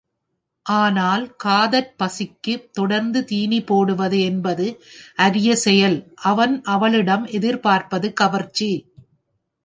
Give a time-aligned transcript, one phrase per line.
[0.65, 4.65] ஆனால் காதற் பசிக்குத் தொடர்ந்து தீனி போடுவது என்பது
[5.17, 5.97] அரிய செயல்
[6.23, 8.71] அவன் அவளிடம் எதிர் பார்ப்பது கவர்ச்சி.